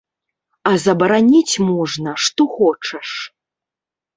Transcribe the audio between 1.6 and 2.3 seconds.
можна